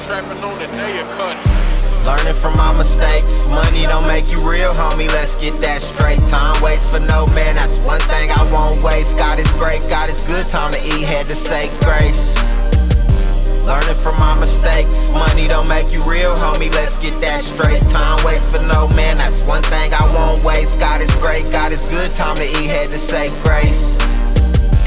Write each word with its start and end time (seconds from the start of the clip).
trapping 0.00 0.42
on 0.42 0.58
the 0.58 0.66
day 0.66 1.00
of 1.00 1.08
cutting. 1.16 1.42
Learning 2.04 2.34
from 2.34 2.54
my 2.56 2.70
mistakes. 2.76 3.50
Money 3.50 3.82
don't 3.82 4.06
make 4.06 4.30
you 4.30 4.38
real, 4.48 4.72
homie. 4.72 5.08
Let's 5.10 5.34
get 5.36 5.54
that 5.60 5.82
straight. 5.82 6.22
Time 6.30 6.54
waits 6.62 6.86
for 6.86 7.00
no 7.00 7.26
man. 7.34 7.56
That's 7.56 7.84
one 7.86 8.00
thing 8.06 8.30
I 8.30 8.42
won't 8.52 8.78
waste. 8.82 9.18
God 9.18 9.38
is 9.38 9.50
great, 9.58 9.82
God 9.90 10.08
is 10.08 10.26
good. 10.26 10.48
Time 10.48 10.72
to 10.72 10.80
eat, 10.80 11.02
had 11.02 11.26
to 11.28 11.34
say 11.34 11.66
grace. 11.82 12.38
Learning 13.66 13.98
from 13.98 14.14
my 14.22 14.38
mistakes. 14.38 15.10
Money 15.12 15.48
don't 15.48 15.68
make 15.68 15.90
you 15.90 15.98
real, 16.06 16.36
homie. 16.36 16.70
Let's 16.78 16.96
get 16.98 17.18
that 17.20 17.42
straight. 17.42 17.82
Time 17.90 18.22
waits 18.24 18.46
for 18.46 18.62
no 18.70 18.86
man. 18.94 19.18
That's 19.18 19.42
one 19.42 19.62
thing 19.66 19.90
I 19.92 20.06
won't 20.14 20.44
waste. 20.44 20.78
God 20.78 21.00
is 21.00 21.12
great, 21.18 21.50
God 21.50 21.72
is 21.72 21.90
good. 21.90 22.14
Time 22.14 22.36
to 22.36 22.46
eat, 22.46 22.70
had 22.70 22.92
to 22.92 22.98
say 22.98 23.26
grace. 23.42 23.98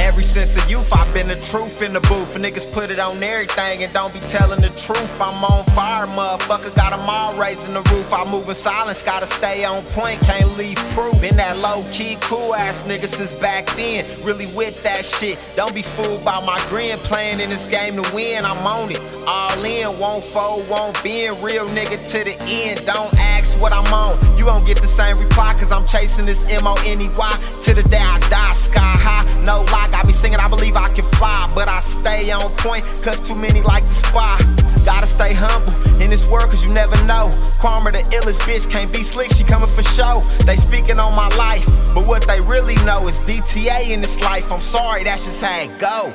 Ever 0.09 0.23
since 0.23 0.57
a 0.57 0.67
youth, 0.67 0.91
I've 0.91 1.13
been 1.13 1.27
the 1.27 1.35
truth 1.51 1.83
in 1.83 1.93
the 1.93 1.99
booth. 1.99 2.33
Niggas 2.33 2.73
put 2.73 2.89
it 2.89 2.97
on 2.97 3.21
everything 3.21 3.83
and 3.83 3.93
don't 3.93 4.11
be 4.11 4.19
telling 4.21 4.59
the 4.59 4.69
truth. 4.69 5.21
I'm 5.21 5.45
on 5.45 5.63
fire, 5.77 6.07
motherfucker. 6.07 6.75
Got 6.75 6.97
them 6.97 7.07
all 7.07 7.37
raising 7.37 7.75
the 7.75 7.83
roof. 7.93 8.11
I 8.11 8.25
move 8.25 8.49
in 8.49 8.55
silence, 8.55 9.03
gotta 9.03 9.27
stay 9.27 9.63
on 9.65 9.83
point, 9.93 10.19
can't 10.21 10.57
leave 10.57 10.77
proof. 10.97 11.21
Been 11.21 11.37
that 11.37 11.55
low 11.59 11.85
key, 11.93 12.17
cool 12.21 12.55
ass 12.55 12.85
nigga 12.85 13.05
since 13.05 13.33
back 13.33 13.67
then. 13.75 14.03
Really 14.25 14.47
with 14.57 14.81
that 14.81 15.05
shit. 15.05 15.37
Don't 15.55 15.75
be 15.75 15.83
fooled 15.83 16.25
by 16.25 16.43
my 16.43 16.57
grin. 16.69 16.97
Playing 16.97 17.39
in 17.39 17.49
this 17.49 17.67
game 17.67 18.01
to 18.01 18.15
win, 18.15 18.43
I'm 18.45 18.65
on 18.65 18.89
it. 18.89 18.99
All 19.27 19.63
in, 19.63 19.87
won't 19.99 20.23
fold, 20.23 20.67
won't 20.67 20.97
bend. 21.03 21.37
Real 21.43 21.67
nigga 21.67 22.01
to 22.09 22.23
the 22.23 22.35
end. 22.49 22.83
Don't 22.83 23.13
ask 23.37 23.61
what 23.61 23.71
I'm 23.71 23.93
on. 23.93 24.17
You 24.39 24.47
won't 24.47 24.65
get 24.65 24.81
the 24.81 24.87
same 24.87 25.15
reply, 25.21 25.53
cause 25.59 25.71
I'm 25.71 25.85
chasing 25.85 26.25
this 26.25 26.45
M 26.47 26.65
O 26.65 26.73
N 26.83 26.99
E 26.99 27.09
Y. 27.13 27.33
To 27.65 27.73
the 27.75 27.83
day 27.83 28.01
I 28.01 28.17
die, 28.31 28.53
sky 28.53 28.81
high, 28.81 29.18
no 29.49 29.65
lie. 29.73 29.89
Got 29.89 30.05
me 30.05 30.13
singing, 30.13 30.37
I 30.37 30.47
believe 30.47 30.77
I 30.77 30.87
can 30.93 31.05
fly. 31.17 31.49
But 31.57 31.67
I 31.67 31.81
stay 31.81 32.29
on 32.29 32.45
point, 32.61 32.85
cause 33.01 33.17
too 33.19 33.35
many 33.41 33.61
like 33.65 33.81
to 33.81 33.95
spy. 34.05 34.37
Gotta 34.85 35.09
stay 35.09 35.33
humble 35.33 35.73
in 35.97 36.13
this 36.13 36.29
world, 36.29 36.53
cause 36.53 36.63
you 36.63 36.71
never 36.71 36.95
know. 37.09 37.33
Karma, 37.57 37.91
the 37.91 38.05
illest 38.13 38.45
bitch, 38.45 38.69
can't 38.69 38.91
be 38.93 39.01
slick, 39.01 39.33
she 39.33 39.43
coming 39.43 39.67
for 39.67 39.81
show. 39.97 40.21
They 40.45 40.55
speaking 40.55 40.99
on 41.01 41.17
my 41.17 41.29
life, 41.35 41.65
but 41.93 42.05
what 42.05 42.29
they 42.29 42.39
really 42.45 42.77
know 42.85 43.09
is 43.09 43.17
DTA 43.25 43.89
in 43.89 44.01
this 44.01 44.21
life. 44.21 44.51
I'm 44.51 44.61
sorry, 44.61 45.03
that's 45.03 45.25
just 45.25 45.41
how 45.41 45.57
it 45.65 45.73
go. 45.81 46.13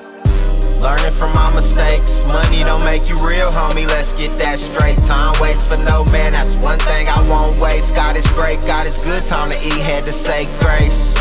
Learning 0.81 1.13
from 1.13 1.33
my 1.33 1.51
mistakes. 1.55 2.23
Money 2.29 2.63
don't 2.63 2.85
make 2.85 3.09
you 3.09 3.17
real, 3.25 3.51
homie. 3.51 3.89
Let's 3.89 4.13
get 4.13 4.31
that 4.39 4.59
straight. 4.59 4.98
Time 5.03 5.35
waits 5.41 5.63
for 5.65 5.79
no 5.83 6.05
man. 6.13 6.33
That's 6.33 6.55
one 6.57 6.79
thing 6.79 7.09
I 7.09 7.19
won't 7.29 7.57
waste. 7.59 7.97
God 7.97 8.17
is 8.17 8.27
great, 8.39 8.61
God 8.63 8.87
is 8.87 9.03
good. 9.03 9.27
Time 9.27 9.51
to 9.51 9.59
eat, 9.65 9.81
had 9.81 10.05
to 10.05 10.13
say 10.13 10.45
grace. 10.61 11.17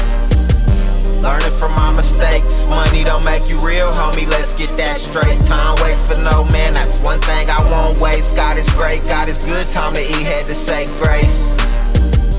Don't 3.03 3.25
make 3.25 3.49
you 3.49 3.59
real, 3.59 3.91
homie. 3.91 4.27
Let's 4.29 4.53
get 4.53 4.69
that 4.77 4.97
straight. 4.97 5.39
Time 5.45 5.75
waits 5.83 6.01
for 6.01 6.15
no 6.23 6.45
man. 6.45 6.73
That's 6.73 6.97
one 6.99 7.19
thing 7.19 7.49
I 7.49 7.59
won't 7.71 7.99
waste. 7.99 8.35
God 8.35 8.57
is 8.57 8.69
great, 8.71 9.03
God 9.03 9.27
is 9.27 9.37
good. 9.45 9.69
Time 9.71 9.93
to 9.93 10.01
eat, 10.01 10.23
had 10.23 10.45
to 10.47 10.55
say 10.55 10.85
grace. 11.03 11.59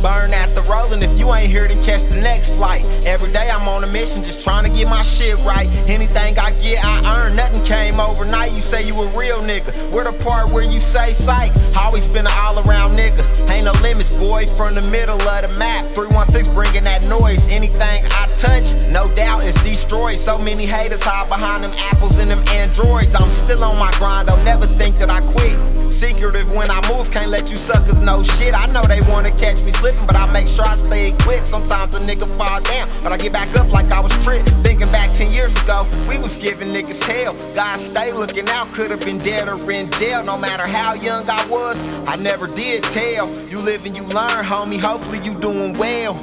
Burn 0.04 0.34
after 0.34 0.60
rolling. 0.68 1.02
If 1.02 1.18
you 1.18 1.32
ain't 1.32 1.48
here, 1.48 1.66
to 1.66 1.74
catch 1.80 2.12
the 2.12 2.20
next 2.20 2.52
flight. 2.56 2.84
Every 3.06 3.32
day 3.32 3.48
I'm 3.48 3.66
on 3.66 3.84
a 3.84 3.86
mission, 3.86 4.22
just 4.22 4.42
trying 4.42 4.68
to 4.68 4.70
get 4.70 4.90
my 4.90 5.00
shit 5.00 5.40
right. 5.44 5.64
Anything 5.88 6.38
I 6.38 6.52
get, 6.60 6.84
I 6.84 7.24
earn. 7.24 7.36
Nothing 7.36 7.64
came 7.64 7.98
overnight. 7.98 8.52
You 8.52 8.60
say 8.60 8.84
you 8.84 8.92
a 9.00 9.08
real 9.16 9.38
nigga. 9.38 9.72
Where 9.94 10.04
the 10.04 10.12
part 10.22 10.52
where 10.52 10.64
you 10.64 10.80
say 10.80 11.14
psych? 11.14 11.52
Always 11.76 12.06
been 12.12 12.26
an 12.26 12.32
all 12.36 12.58
around 12.68 12.98
nigga. 12.98 13.24
Ain't 13.48 13.64
no 13.64 13.72
boy. 14.16 14.46
From 14.56 14.74
the 14.74 14.84
middle 14.90 15.20
of 15.20 15.40
the 15.42 15.52
map. 15.58 15.92
316 15.94 16.54
bringing 16.54 16.84
that 16.84 17.06
noise. 17.06 17.50
Anything 17.50 18.04
I 18.10 18.26
touch, 18.38 18.74
no 18.90 19.06
doubt 19.14 19.44
it's 19.44 19.62
destroyed. 19.62 20.18
So 20.18 20.38
many 20.42 20.66
haters 20.66 21.02
hide 21.02 21.28
behind 21.28 21.64
them 21.64 21.72
apples 21.92 22.18
and 22.18 22.30
them 22.30 22.42
androids. 22.48 23.14
I'm 23.14 23.28
still 23.44 23.64
on 23.64 23.78
my 23.78 23.90
grind. 23.98 24.28
Don't 24.28 24.44
never 24.44 24.66
think 24.66 24.98
that 24.98 25.10
I 25.10 25.20
quit. 25.20 25.54
Secretive 25.94 26.50
when 26.50 26.70
I 26.70 26.80
move, 26.90 27.10
can't 27.12 27.30
let 27.30 27.50
you 27.50 27.56
suckers 27.56 28.00
know 28.00 28.22
shit. 28.36 28.52
I 28.52 28.66
know 28.72 28.82
they 28.82 29.00
wanna 29.08 29.30
catch 29.30 29.62
me 29.64 29.70
slipping, 29.78 30.06
but 30.06 30.16
I 30.16 30.30
make 30.32 30.48
sure 30.48 30.66
I 30.66 30.74
stay 30.74 31.14
equipped. 31.14 31.48
Sometimes 31.48 31.94
a 31.94 32.00
nigga 32.02 32.26
fall 32.36 32.60
down, 32.62 32.88
but 33.02 33.12
I 33.12 33.16
get 33.16 33.32
back 33.32 33.48
up 33.56 33.70
like 33.72 33.90
I 33.92 34.00
was 34.00 34.12
tripped. 34.24 34.50
Thinking 34.66 34.90
back 34.90 35.08
10 35.16 35.30
years 35.30 35.54
ago, 35.62 35.86
we 36.08 36.18
was 36.18 36.36
giving 36.42 36.74
niggas 36.74 37.02
hell. 37.06 37.34
God 37.54 37.78
stay 37.78 38.12
looking 38.12 38.48
out, 38.50 38.66
could've 38.72 39.04
been 39.04 39.18
dead 39.18 39.48
or 39.48 39.54
in 39.70 39.88
jail. 39.92 40.24
No 40.24 40.36
matter 40.36 40.66
how 40.66 40.94
young 40.94 41.22
I 41.28 41.46
was, 41.48 41.78
I 42.08 42.16
never 42.16 42.48
did 42.48 42.82
tell. 42.84 43.30
You 43.48 43.58
live 43.62 43.86
and 43.86 43.93
you 43.94 44.02
learn, 44.14 44.44
homie. 44.44 44.80
Hopefully 44.80 45.20
you 45.22 45.34
doing 45.34 45.72
well. 45.74 46.14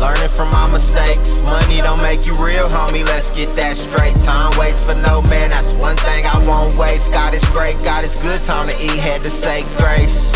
Learning 0.00 0.32
from 0.32 0.50
my 0.50 0.66
mistakes. 0.72 1.44
Money 1.44 1.78
don't 1.78 2.00
make 2.02 2.24
you 2.26 2.32
real, 2.42 2.68
homie. 2.68 3.04
Let's 3.04 3.30
get 3.30 3.48
that 3.56 3.76
straight. 3.76 4.16
Time 4.24 4.50
waits 4.58 4.80
for 4.80 4.96
no 5.04 5.20
man. 5.28 5.50
That's 5.50 5.72
one 5.76 5.96
thing 6.08 6.24
I 6.24 6.34
won't 6.48 6.74
waste. 6.80 7.12
God 7.12 7.34
is 7.34 7.44
great, 7.52 7.78
God 7.84 8.02
is 8.02 8.16
good. 8.22 8.42
Time 8.44 8.68
to 8.68 8.74
eat, 8.82 8.98
had 8.98 9.20
to 9.22 9.30
say 9.30 9.60
grace. 9.76 10.32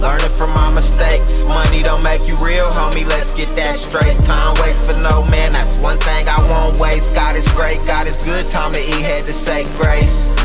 Learning 0.00 0.32
from 0.32 0.50
my 0.56 0.72
mistakes. 0.72 1.44
Money 1.44 1.82
don't 1.82 2.02
make 2.02 2.26
you 2.26 2.34
real, 2.40 2.72
homie. 2.72 3.06
Let's 3.06 3.36
get 3.36 3.48
that 3.60 3.76
straight. 3.76 4.16
Time 4.24 4.56
waits 4.64 4.80
for 4.80 4.96
no 5.04 5.20
man. 5.28 5.52
That's 5.52 5.76
one 5.76 5.98
thing 5.98 6.24
I 6.26 6.40
won't 6.48 6.80
waste. 6.80 7.14
God 7.14 7.36
is 7.36 7.46
great, 7.52 7.84
God 7.84 8.06
is 8.06 8.16
good. 8.24 8.48
Time 8.48 8.72
to 8.72 8.80
eat, 8.80 9.04
had 9.04 9.28
to 9.28 9.32
say 9.32 9.68
grace. 9.76 10.39